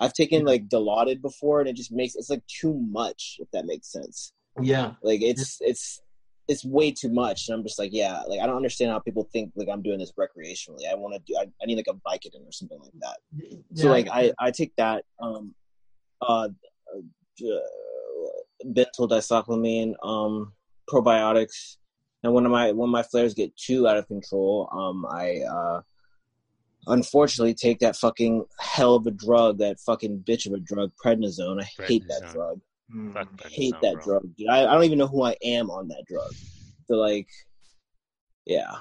[0.00, 3.64] I've taken like Dilaudid before and it just makes it's like too much if that
[3.64, 4.32] makes sense.
[4.60, 4.92] yeah.
[5.02, 6.00] Like it's it's
[6.48, 7.48] it's way too much.
[7.48, 9.98] And I'm just like yeah, like I don't understand how people think like I'm doing
[9.98, 10.90] this recreationally.
[10.90, 13.18] I want to do I, I need like a Vicodin or something like that.
[13.74, 15.54] So like I I take that um
[16.22, 17.50] uh, uh
[18.64, 20.52] bentyl dicyclomine um
[20.88, 21.76] probiotics.
[22.22, 25.80] And when my when my flares get too out of control um I uh
[26.88, 31.60] unfortunately take that fucking hell of a drug that fucking bitch of a drug prednisone.
[31.60, 32.60] I hate that drug
[32.94, 33.16] Mm.
[33.16, 34.04] I hate prednisone, that bro.
[34.04, 36.32] drug dude I, I don't even know who I am on that drug
[36.86, 37.26] so like
[38.44, 38.76] yeah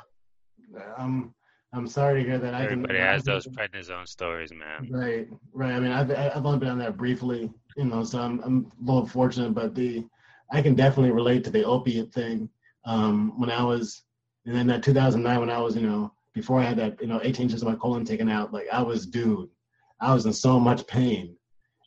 [0.98, 1.34] I'm
[1.76, 2.54] I'm sorry to hear that.
[2.54, 2.66] I can.
[2.66, 4.88] Everybody I has can- those prednisone stories, man.
[4.90, 5.74] Right, right.
[5.74, 8.92] I mean, I've I've only been on that briefly, you know, so I'm I'm a
[8.92, 10.06] little fortunate, but the
[10.52, 12.50] I can definitely relate to the opiate thing.
[12.86, 14.04] Um, when I was,
[14.46, 17.20] and then that 2009 when I was, you know, before I had that, you know,
[17.24, 19.50] 18 inches of my colon taken out, like I was, dude,
[20.00, 21.36] I was in so much pain.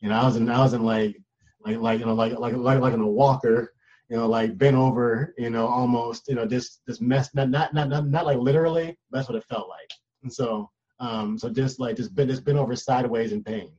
[0.02, 1.16] You know, I was in I was in like
[1.64, 3.72] like like you know like like like like in a walker,
[4.08, 7.74] you know, like bent over, you know, almost, you know, just this mess, not not
[7.74, 9.90] not not, not like literally, but that's what it felt like.
[10.22, 13.70] And so um, so just like just been just been over sideways in pain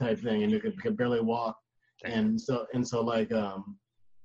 [0.00, 1.56] type thing, and you could, could barely walk.
[2.04, 3.76] And so and so like um,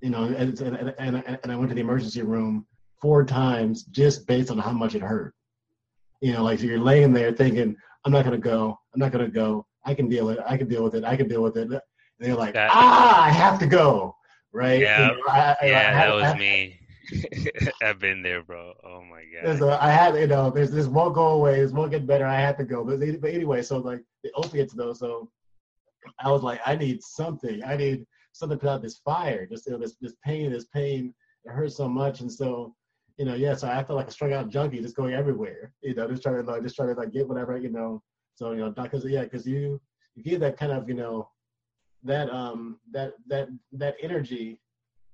[0.01, 2.65] you know, and, and, and, and and I went to the emergency room
[3.01, 5.33] four times just based on how much it hurt.
[6.21, 9.29] You know, like so you're laying there thinking, I'm not gonna go, I'm not gonna
[9.29, 11.57] go, I can deal with it, I can deal with it, I can deal with
[11.57, 11.69] it.
[12.19, 14.15] And they're like, That- ah, I have to go,
[14.53, 14.79] right?
[14.81, 16.79] Yeah, I, I- Yeah, I- that I- was me.
[17.81, 18.73] I've been there, bro.
[18.83, 19.57] Oh my god.
[19.57, 22.25] so I had, you know, there's this won't go away, this won't get better.
[22.25, 25.31] I had to go, but, but anyway, so like the opiates though, so
[26.19, 27.63] I was like, I need something.
[27.63, 30.65] I need something to put out this fire, just you know, this this pain, this
[30.65, 31.13] pain.
[31.45, 32.75] It hurts so much, and so
[33.17, 33.55] you know, yeah.
[33.55, 35.73] So I felt like a strung out junkie, just going everywhere.
[35.81, 38.03] You know, just trying to like, just trying to like get whatever, you know.
[38.35, 39.81] So you know, because yeah, because you
[40.15, 41.27] you get that kind of you know
[42.03, 44.59] that um that that that energy,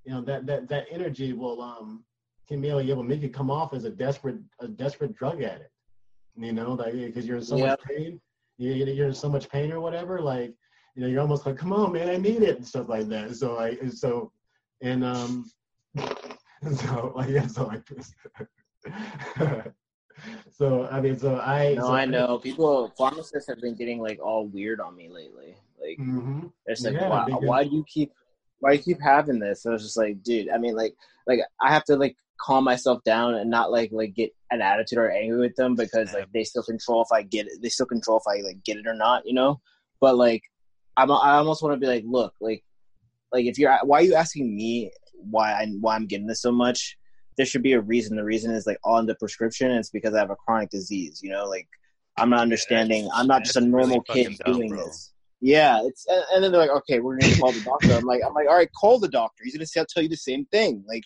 [0.04, 2.04] you know that that that energy will um
[2.48, 5.72] can be able, to make you come off as a desperate a desperate drug addict.
[6.38, 8.20] You know, like because you're in so much pain,
[8.58, 10.20] you, you're in so much pain or whatever.
[10.22, 10.54] Like
[10.96, 13.36] you know, you're almost like, come on, man, I need it and stuff like that.
[13.36, 14.32] So like, and so,
[14.82, 15.50] and um,
[16.76, 18.14] so like yeah, so like this.
[20.52, 21.74] so I mean, so I.
[21.76, 25.45] no so I know people pharmacists have been getting like all weird on me lately
[25.88, 28.12] like hmm It's like, Yeah, why, because- why do you keep,
[28.60, 29.66] why do you keep having this?
[29.66, 30.96] And I was just like, dude, I mean, like,
[31.28, 34.98] like I have to like calm myself down and not like like get an attitude
[35.00, 37.62] or angry with them because like they still control if I get it.
[37.62, 39.60] They still control if I like get it or not, you know.
[40.02, 40.44] But like,
[40.98, 42.64] I'm I almost want to be like, look, like,
[43.32, 46.52] like if you're, why are you asking me why I why I'm getting this so
[46.52, 46.98] much?
[47.38, 48.16] There should be a reason.
[48.16, 49.70] The reason is like on the prescription.
[49.72, 51.68] And it's because I have a chronic disease, you know, like
[52.18, 53.10] I'm not understanding.
[53.14, 54.86] I'm not just a That's really normal kid fucking dumb, doing bro.
[54.86, 55.12] this.
[55.46, 57.94] Yeah, it's and, and then they're like, okay, we're gonna call the doctor.
[57.94, 59.44] I'm like, I'm like, all right, call the doctor.
[59.44, 60.84] He's gonna say, I'll tell you the same thing.
[60.88, 61.04] Like,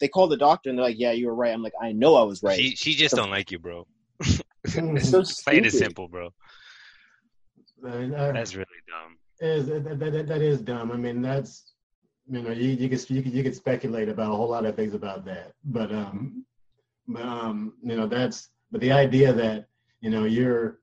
[0.00, 1.52] they call the doctor and they're like, yeah, you were right.
[1.52, 2.58] I'm like, I know I was right.
[2.58, 3.86] She she just don't like you, bro.
[4.20, 6.30] it's so Plain and simple, bro.
[7.82, 9.18] And, uh, That's really dumb.
[9.40, 10.90] is that, that, that, that is dumb.
[10.90, 11.74] I mean, that's
[12.26, 14.76] you know, you you could you could you could speculate about a whole lot of
[14.76, 16.46] things about that, but um,
[17.06, 19.66] but um, you know, that's but the idea that
[20.00, 20.78] you know you're,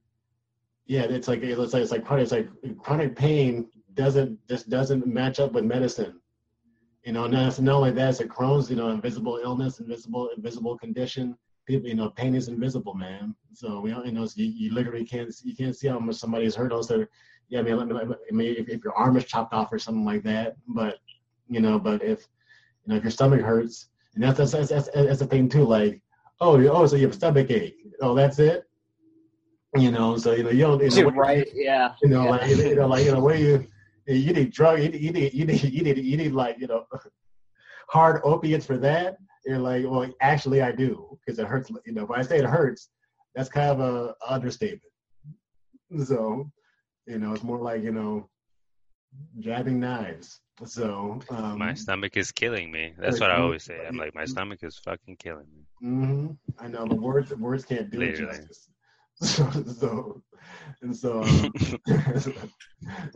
[0.91, 2.49] yeah, it's like like it's like chronic, it's like
[2.83, 6.19] chronic pain doesn't just doesn't match up with medicine.
[7.05, 10.77] You know, not, not only that, it's a Crohn's, you know, invisible illness, invisible invisible
[10.77, 11.37] condition.
[11.65, 13.33] People, you know, pain is invisible, man.
[13.53, 16.73] So we, you know, you, you literally can't you can't see how much somebody's hurt
[16.89, 17.07] they're
[17.47, 20.23] yeah, I mean, I mean, if, if your arm is chopped off or something like
[20.23, 20.99] that, but
[21.47, 22.27] you know, but if
[22.83, 25.63] you know if your stomach hurts, and that's that's that's, that's, that's the thing too.
[25.63, 26.01] Like,
[26.41, 27.77] oh, oh, so you have a stomach ache.
[28.01, 28.65] Oh, that's it.
[29.75, 30.81] You know, so you know you don't.
[30.81, 31.47] You know, You're right?
[31.53, 31.93] Yeah.
[32.01, 32.29] You know, Yeah.
[32.31, 33.67] like you know, like you know, where you
[34.05, 36.67] you need drug, you need you need you need you need, you need like you
[36.67, 36.85] know
[37.89, 39.17] hard opiates for that.
[39.45, 41.69] You're like, well, actually, I do because it hurts.
[41.85, 42.89] You know, if I say it hurts,
[43.33, 44.81] that's kind of a understatement.
[46.05, 46.51] So,
[47.07, 48.29] you know, it's more like you know,
[49.39, 50.41] jabbing knives.
[50.65, 52.93] So, um, My stomach is killing me.
[52.97, 53.85] That's what I always say.
[53.87, 55.63] I'm like, my stomach is fucking killing me.
[55.79, 56.27] hmm
[56.59, 58.69] I know the words words can't do it justice.
[59.31, 60.21] So, so
[60.81, 61.53] and so um,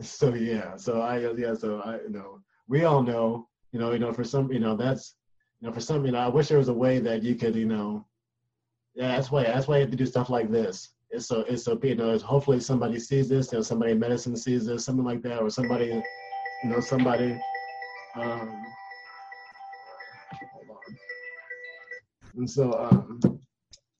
[0.00, 0.76] so yeah.
[0.76, 1.54] So I yeah.
[1.54, 4.76] So I you know we all know you know you know for some you know
[4.76, 5.16] that's
[5.60, 7.56] you know for some you know I wish there was a way that you could
[7.56, 8.06] you know
[8.94, 10.92] yeah that's why that's why you have to do stuff like this.
[11.10, 13.98] It's so it's so you know it's hopefully somebody sees this you know somebody in
[13.98, 17.36] medicine sees this something like that or somebody you know somebody
[18.14, 18.62] um
[20.52, 20.96] hold on.
[22.36, 23.35] And so, um,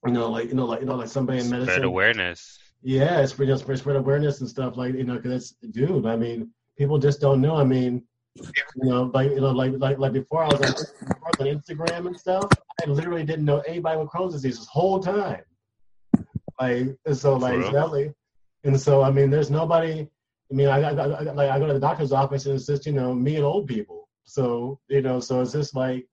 [0.07, 1.75] you know, like you know, like you know, like somebody in medicine.
[1.75, 2.59] Spread awareness.
[2.83, 6.07] Yeah, it's spread, spread, spread awareness and stuff like you know, because it's dude.
[6.07, 7.57] I mean, people just don't know.
[7.57, 8.03] I mean,
[8.37, 8.45] you
[8.90, 11.47] know, like you know, like like like before I was on, before I was on
[11.77, 12.45] Instagram and stuff,
[12.81, 15.40] I literally didn't know anybody with Crohn's disease this whole time.
[16.61, 18.12] Like so, like exactly,
[18.64, 20.09] and so I mean, there's nobody.
[20.51, 22.66] I mean, I, I, I, I- like I go to the doctor's office and it's
[22.66, 24.09] just you know me and old people.
[24.25, 26.07] So you know, so it's just like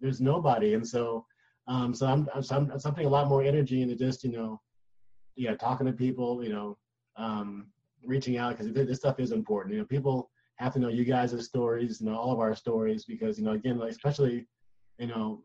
[0.00, 1.26] there's nobody, and so
[1.66, 4.32] um, so I'm, so I'm, so I'm putting a lot more energy into just, you
[4.32, 4.60] know,
[5.36, 6.78] yeah, talking to people, you know,
[7.16, 7.66] um,
[8.04, 9.74] reaching out because this stuff is important.
[9.74, 13.04] You know, people have to know you guys' stories, you know, all of our stories
[13.04, 14.46] because, you know, again, like especially,
[14.98, 15.42] you know,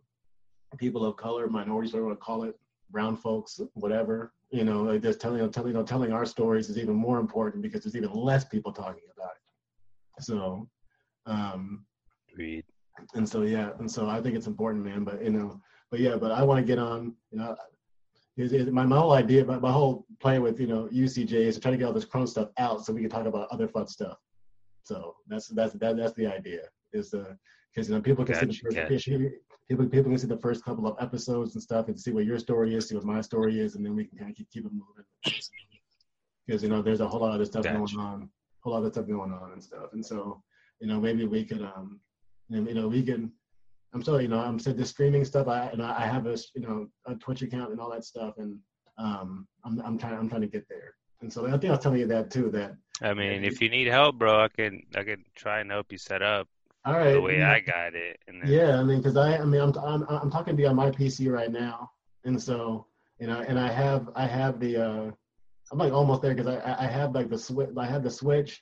[0.77, 2.59] people of color, minorities, whatever you want to call it,
[2.91, 6.77] brown folks, whatever, you know, like just telling, telling, you know, telling our stories is
[6.77, 10.23] even more important because there's even less people talking about it.
[10.23, 10.67] So,
[11.25, 11.85] um,
[12.37, 12.63] Read.
[13.13, 15.03] and so yeah, and so I think it's important, man.
[15.03, 17.15] But you know, but yeah, but I want to get on.
[17.31, 17.55] You know,
[18.37, 21.55] is, is my, my whole idea, my, my whole plan with you know UCJ is
[21.55, 23.67] to try to get all this Crohn stuff out so we can talk about other
[23.67, 24.17] fun stuff.
[24.83, 26.61] So that's that's that, that's the idea.
[26.93, 27.37] Is the
[27.73, 28.87] because you know people can see Gotcha, the gotcha.
[28.87, 29.07] first,
[29.67, 32.39] people people can see the first couple of episodes and stuff and see what your
[32.39, 34.65] story is, see what my story is, and then we can kind of keep, keep
[34.65, 35.05] it moving.
[36.47, 37.77] Because you know, there's a whole lot of stuff Gotcha.
[37.77, 38.29] going on,
[38.61, 40.41] whole lot of stuff going on and stuff, and so
[40.79, 41.99] you know maybe we could um
[42.49, 43.31] you know we can
[43.93, 46.61] i'm sorry you know i'm said the streaming stuff i and i have a you
[46.61, 48.57] know a twitch account and all that stuff and
[48.97, 51.79] um i'm, I'm trying i'm trying to get there and so i think i was
[51.79, 55.03] telling you that too that I mean, if you need help, bro, I can I
[55.05, 56.49] can try and help you set up
[56.85, 58.19] all right the way yeah, I got it.
[58.27, 60.67] And then, yeah i mean because i i mean I'm, I'm i'm talking to you
[60.69, 61.91] on my pc right now
[62.23, 62.87] and so
[63.19, 65.11] you know and i have i have the uh
[65.71, 68.11] i'm like almost there because i I- i have like the switch i have the
[68.11, 68.61] switch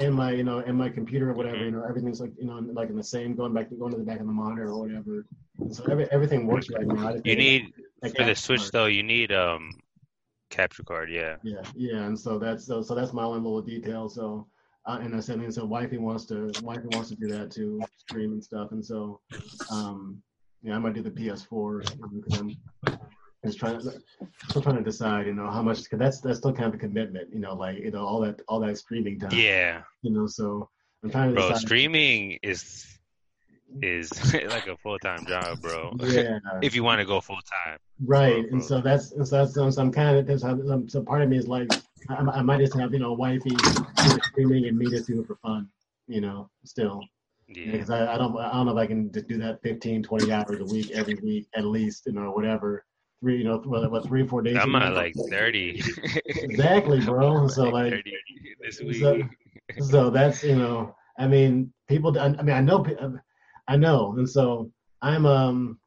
[0.00, 2.58] in my you know in my computer or whatever you know everything's like you know
[2.72, 4.80] like in the same going back to going to the back of the monitor or
[4.82, 5.26] whatever
[5.60, 7.72] and so every, everything works right now You need-
[8.16, 8.72] for the Switch card.
[8.72, 9.78] though, you need um
[10.48, 11.10] capture card.
[11.10, 11.36] Yeah.
[11.42, 14.08] Yeah, yeah, and so that's so, so that's my only little detail.
[14.08, 14.46] So,
[14.86, 17.78] uh, and I said, and so wifey wants to wifey wants to do that too,
[17.98, 19.20] stream and stuff, and so,
[19.70, 20.22] um,
[20.62, 22.56] yeah, I might do the PS4 because I'm
[23.44, 24.00] just trying to
[24.48, 26.78] still trying to decide, you know, how much because that's that's still kind of a
[26.78, 30.26] commitment, you know, like you know all that all that streaming time, Yeah, you know,
[30.26, 30.68] so
[31.02, 31.48] I'm trying to bro.
[31.48, 31.60] decide.
[31.60, 32.86] Streaming is
[33.82, 35.92] is like a full time job, bro.
[36.00, 37.78] Yeah, if you want to go full time.
[38.04, 38.52] right, bro.
[38.52, 41.28] and so that's and so that's so I'm kind of there's some so part of
[41.28, 41.70] me is like
[42.08, 43.56] I, I might just have you know wifey
[44.32, 45.68] streaming and me just do it for fun,
[46.08, 47.00] you know, still.
[47.52, 47.72] Yeah.
[47.72, 50.30] because I, I don't I don't know if I can just do that 15, 20
[50.32, 52.84] hours a week every week at least, you know, whatever.
[53.20, 54.56] Three, you know, what, what three, four days.
[54.56, 55.82] I'm at like thirty.
[56.26, 57.48] Exactly, bro.
[57.48, 58.12] So like, 30
[58.62, 58.96] this week.
[58.96, 59.28] so,
[59.78, 62.18] so that's you know, I mean, people.
[62.18, 62.86] I, I mean, I know,
[63.68, 65.78] I know, and so I'm um,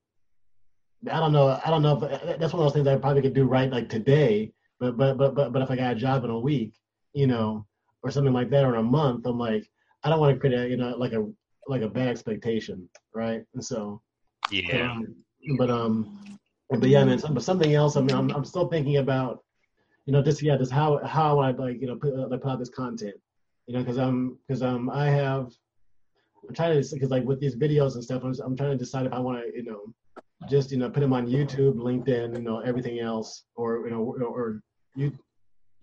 [1.11, 3.33] I don't know, I don't know if that's one of those things I probably could
[3.33, 4.53] do right like today.
[4.79, 6.75] But but but but but if I got a job in a week,
[7.13, 7.65] you know,
[8.03, 9.69] or something like that, or in a month, I'm like,
[10.03, 11.27] I don't want to create a you know like a
[11.67, 13.43] like a bad expectation, right?
[13.53, 14.01] And so
[14.51, 14.91] Yeah.
[14.91, 15.15] um,
[15.57, 16.39] but um,
[16.79, 17.21] but yeah, man.
[17.31, 17.95] But something else.
[17.95, 19.43] I mean, I'm I'm still thinking about,
[20.05, 22.59] you know, just yeah, just how how I like you know put like put out
[22.59, 23.15] this content,
[23.67, 25.51] you know, because I'm because um I have,
[26.47, 29.05] I'm trying to because like with these videos and stuff, I'm I'm trying to decide
[29.05, 29.81] if I want to you know,
[30.49, 34.01] just you know put them on YouTube, LinkedIn, you know, everything else, or you know
[34.01, 34.61] or, or
[34.95, 35.17] you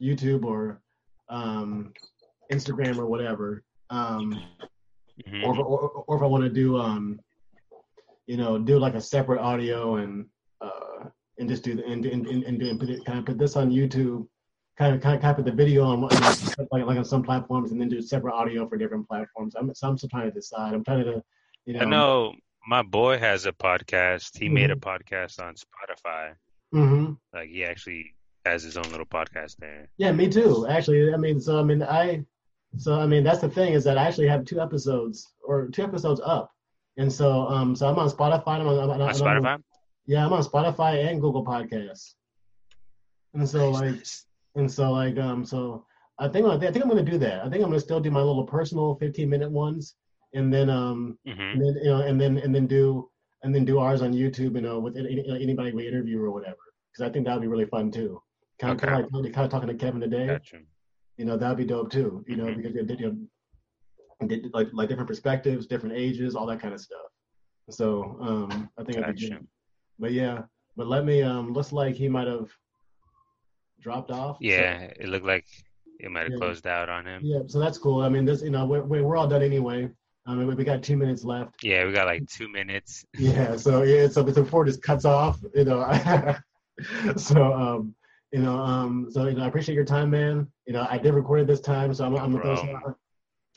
[0.01, 0.81] YouTube or
[1.29, 1.93] um
[2.53, 3.63] Instagram or whatever.
[3.91, 4.41] Um,
[5.29, 5.45] Mhm.
[5.45, 7.21] or, or, or if I want to do um,
[8.27, 10.25] you know, do like a separate audio and
[11.41, 13.57] and just do the and and and, and, and put it kind of put this
[13.57, 14.29] on YouTube,
[14.79, 17.73] kind of kind of, kind of put the video on like like on some platforms
[17.73, 19.55] and then do separate audio for different platforms.
[19.57, 20.75] I'm so I'm still trying to decide.
[20.75, 21.23] I'm trying to,
[21.67, 21.81] you know.
[21.81, 22.35] I know
[22.69, 24.39] my boy has a podcast.
[24.39, 24.89] He made a Mm-hmm.
[24.89, 26.35] podcast on Spotify.
[26.75, 27.15] Mm-hmm.
[27.35, 28.15] Like he actually
[28.45, 29.89] has his own little podcast there.
[29.97, 30.67] Yeah, me too.
[30.69, 32.25] Actually, I mean, so I mean, I,
[32.77, 35.83] so I mean, that's the thing is that I actually have two episodes or two
[35.83, 36.53] episodes up,
[36.99, 38.61] and so um, so I'm on Spotify.
[38.61, 39.63] I'm on, I'm on, On I'm on- Spotify.
[40.07, 42.15] Yeah, I'm on Spotify and Google Podcasts.
[43.35, 44.27] And so Nice, like nice.
[44.57, 45.85] and so like um so
[46.19, 47.41] I think I think I'm gonna do that.
[47.41, 49.95] I think I'm gonna still do my little personal 15 minute ones
[50.35, 51.53] and then um Mhm.
[51.53, 53.09] and then you know and then and then do
[53.43, 56.59] and then do ours on YouTube, you know, with any, anybody we interview or whatever.
[56.93, 58.21] Because I think that would be really fun too.
[58.59, 58.93] Kind of, Okay.
[58.93, 60.27] kind of like kind of talking to Kevin today.
[60.27, 60.59] Gotcha.
[61.17, 62.23] You know, that'd be dope too.
[62.29, 62.57] You know, Mhm.
[62.57, 63.07] because you
[64.21, 67.07] know, did, like like different perspectives, different ages, all that kind of stuff.
[67.71, 69.47] So um I think I'd be good.
[70.01, 70.43] But yeah,
[70.77, 71.23] but let me.
[71.23, 72.49] Um, looks like he might have
[73.81, 74.37] dropped off.
[74.37, 75.47] so- Yeah, it looked like
[76.01, 76.39] it might have Yeah.
[76.39, 77.21] closed out on him.
[77.23, 77.41] yeah.
[77.47, 78.01] So that's cool.
[78.03, 78.43] I mean, this.
[78.43, 79.89] You know, we're we're we're all done anyway.
[80.27, 81.63] I mean, we got two minutes left.
[81.63, 83.05] Yeah, we got like two minutes.
[83.19, 83.57] Yeah.
[83.57, 84.09] So yeah.
[84.09, 85.81] So so before this cuts off, you know.
[87.17, 87.95] so um,
[88.33, 90.47] you know, um, so you know, I appreciate your time, man.
[90.67, 92.83] You know, I did record it this time, so I'm I'm gonna throw problem.
[92.85, 92.95] some-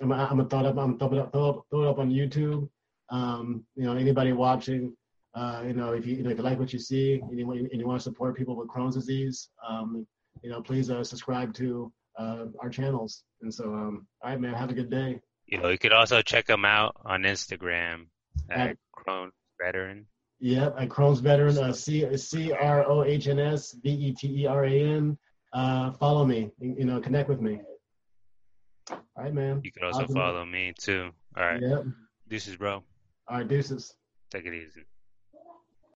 [0.01, 0.77] I'm I'm gonna throw it up.
[0.77, 2.67] I'm throw it up, throw it up, throw it up on YouTube.
[3.09, 4.95] Um, you know, anybody watching,
[5.35, 7.45] uh, you know, if you, you know, if you like what you see and you,
[7.47, 10.05] want- and you want to support people with Crohn's disease, um,
[10.41, 13.23] you know, please uh, subscribe to uh, our channels.
[13.41, 15.19] And so, um, all right, man, have a good day.
[15.47, 18.05] You know, you could also check him out on Instagram
[18.49, 19.29] at At- Crohn
[19.61, 20.05] Veteran.
[20.39, 24.41] Yep, at Crohn's Veteran, uh, C C R O H N S V E T
[24.43, 25.17] E R A N.
[25.53, 27.61] Uh, follow me, you you know, connect with me.
[28.91, 29.61] All right, man.
[29.63, 30.15] You could also Awesome.
[30.15, 31.11] follow me too.
[31.37, 31.85] All right, Yep.
[32.27, 32.83] deuces, bro.
[33.29, 33.95] All right, deuces.
[34.31, 34.83] Take it easy.